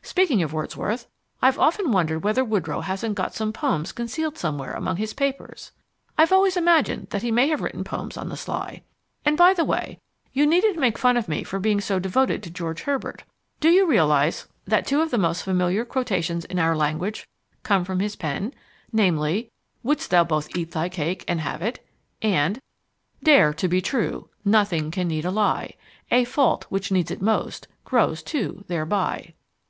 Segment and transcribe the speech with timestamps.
[0.00, 1.08] Speaking of Wordsworth,
[1.42, 5.72] I've often wondered whether Woodrow hasn't got some poems concealed somewhere among his papers!
[6.16, 8.82] I've always imagined that he may have written poems on the sly.
[9.26, 10.00] And by the way,
[10.32, 13.24] you needn't make fun of me for being so devoted to George Herbert.
[13.60, 17.28] Do you realize that two of the most familiar quotations in our language
[17.62, 18.54] come from his pen,
[18.90, 19.44] viz.:
[19.82, 21.86] Wouldst thou both eat thy cake, and have it?
[22.22, 22.58] and
[23.22, 25.74] Dare to be true: nothing can need a ly;
[26.10, 29.34] A fault, which needs it most, grows two thereby.